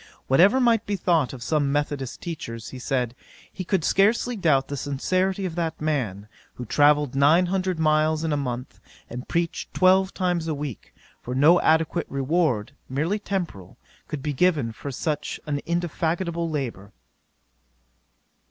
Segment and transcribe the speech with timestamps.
[0.25, 3.13] Whatever might be thought of some methodist teachers, he said,
[3.53, 8.33] he could scarcely doubt the sincerity of that man, who travelled nine hundred miles in
[8.33, 8.79] a month,
[9.11, 10.91] and preached twelve times a week;
[11.21, 13.77] for no adequate reward, merely temporal,
[14.07, 16.93] could be given for such indefatigable labour.